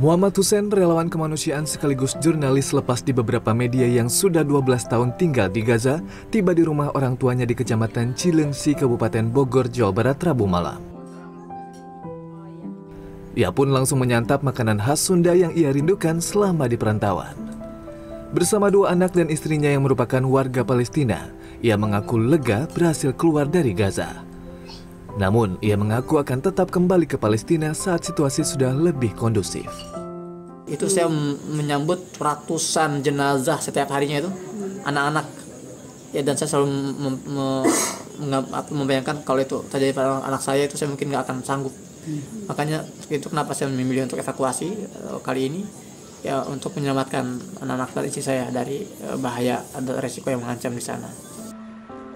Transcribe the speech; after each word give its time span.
Muhammad 0.00 0.32
Hussein, 0.32 0.72
relawan 0.72 1.12
kemanusiaan 1.12 1.68
sekaligus 1.68 2.16
jurnalis 2.24 2.72
lepas 2.72 3.04
di 3.04 3.12
beberapa 3.12 3.52
media 3.52 3.84
yang 3.84 4.08
sudah 4.08 4.40
12 4.40 4.88
tahun 4.88 5.12
tinggal 5.20 5.52
di 5.52 5.60
Gaza, 5.60 6.00
tiba 6.32 6.56
di 6.56 6.64
rumah 6.64 6.88
orang 6.96 7.20
tuanya 7.20 7.44
di 7.44 7.52
Kecamatan 7.52 8.16
Cilengsi, 8.16 8.72
Kabupaten 8.72 9.28
Bogor, 9.28 9.68
Jawa 9.68 9.92
Barat, 9.92 10.16
Rabu 10.24 10.48
malam. 10.48 10.80
Ia 13.36 13.52
pun 13.52 13.68
langsung 13.68 14.00
menyantap 14.00 14.40
makanan 14.40 14.80
khas 14.80 15.04
Sunda 15.04 15.36
yang 15.36 15.52
ia 15.52 15.68
rindukan 15.68 16.16
selama 16.16 16.64
di 16.64 16.80
perantauan. 16.80 17.36
Bersama 18.32 18.72
dua 18.72 18.96
anak 18.96 19.12
dan 19.12 19.28
istrinya 19.28 19.68
yang 19.68 19.84
merupakan 19.84 20.24
warga 20.24 20.64
Palestina, 20.64 21.28
ia 21.60 21.76
mengaku 21.76 22.16
lega 22.16 22.64
berhasil 22.72 23.12
keluar 23.12 23.44
dari 23.52 23.76
Gaza. 23.76 24.29
Namun, 25.18 25.58
ia 25.58 25.74
mengaku 25.74 26.22
akan 26.22 26.38
tetap 26.38 26.70
kembali 26.70 27.08
ke 27.08 27.16
Palestina 27.18 27.74
saat 27.74 28.06
situasi 28.06 28.46
sudah 28.46 28.70
lebih 28.70 29.10
kondusif. 29.18 29.66
Itu 30.70 30.86
saya 30.86 31.10
menyambut 31.50 32.14
ratusan 32.20 33.02
jenazah 33.02 33.58
setiap 33.58 33.90
harinya 33.90 34.22
itu 34.22 34.30
anak-anak. 34.86 35.26
Ya 36.14 36.22
dan 36.22 36.38
saya 36.38 36.54
selalu 36.54 36.66
mem 36.70 37.14
mem 37.26 38.44
membayangkan 38.70 39.24
kalau 39.26 39.40
itu 39.42 39.64
terjadi 39.72 39.96
pada 39.96 40.20
anak 40.22 40.42
saya 40.44 40.68
itu 40.68 40.78
saya 40.78 40.92
mungkin 40.92 41.10
nggak 41.10 41.26
akan 41.26 41.36
sanggup. 41.42 41.74
Makanya 42.46 42.86
itu 43.10 43.26
kenapa 43.26 43.52
saya 43.52 43.68
memilih 43.70 44.06
untuk 44.06 44.22
evakuasi 44.22 44.68
eh, 44.86 45.18
kali 45.26 45.50
ini 45.50 45.62
ya 46.20 46.44
untuk 46.44 46.76
menyelamatkan 46.76 47.24
anak-anak 47.64 47.90
dan 47.96 48.04
istri 48.06 48.22
saya 48.22 48.44
dari 48.52 48.84
eh, 48.84 49.16
bahaya 49.18 49.64
atau 49.74 49.98
resiko 49.98 50.30
yang 50.30 50.44
mengancam 50.44 50.70
di 50.70 50.84
sana. 50.84 51.10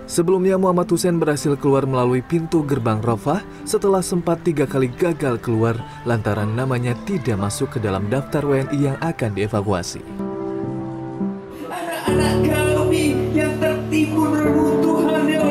Sebelumnya 0.05 0.61
Muhammad 0.61 0.85
Hussein 0.93 1.17
berhasil 1.17 1.57
keluar 1.57 1.89
melalui 1.89 2.21
pintu 2.21 2.61
gerbang 2.61 3.01
Rafah 3.01 3.41
setelah 3.65 4.05
sempat 4.05 4.45
tiga 4.45 4.69
kali 4.69 4.93
gagal 4.93 5.41
keluar 5.41 5.81
lantaran 6.05 6.53
namanya 6.53 6.93
tidak 7.09 7.41
masuk 7.41 7.73
ke 7.73 7.79
dalam 7.81 8.13
daftar 8.13 8.45
WNI 8.45 8.79
yang 8.93 8.99
akan 9.01 9.33
dievakuasi. 9.33 10.05
Anak-anak 12.05 12.45
kami 12.53 13.17
yang 13.33 13.57
tertimbun 13.57 14.31
reruntuhan 14.37 15.25
ya 15.25 15.43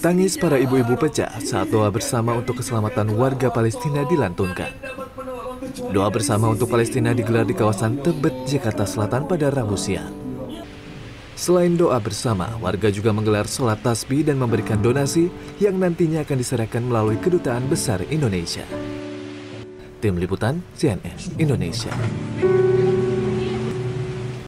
Tangis 0.00 0.40
para 0.40 0.56
ibu-ibu 0.56 0.96
pecah 0.96 1.32
saat 1.44 1.68
doa 1.68 1.92
bersama 1.92 2.32
untuk 2.32 2.64
keselamatan 2.64 3.12
warga 3.20 3.52
Palestina 3.52 4.08
dilantunkan. 4.08 4.72
Doa 5.92 6.08
bersama 6.08 6.48
untuk 6.48 6.72
Palestina 6.72 7.12
digelar 7.12 7.44
di 7.44 7.52
kawasan 7.52 8.00
Tebet, 8.00 8.48
Jakarta 8.48 8.88
Selatan 8.88 9.28
pada 9.28 9.52
Rabu 9.52 9.76
siang. 9.76 10.23
Selain 11.34 11.74
doa 11.74 11.98
bersama, 11.98 12.46
warga 12.62 12.94
juga 12.94 13.10
menggelar 13.10 13.50
sholat 13.50 13.82
tasbih 13.82 14.22
dan 14.22 14.38
memberikan 14.38 14.78
donasi 14.78 15.26
yang 15.58 15.74
nantinya 15.82 16.22
akan 16.22 16.38
diserahkan 16.38 16.82
melalui 16.86 17.18
Kedutaan 17.18 17.66
Besar 17.66 18.06
Indonesia. 18.06 18.62
Tim 19.98 20.14
Liputan 20.14 20.62
CNN 20.78 21.18
Indonesia. 21.34 21.90